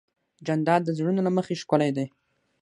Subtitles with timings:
[0.45, 2.05] جانداد د زړونو له مخې ښکلی دی.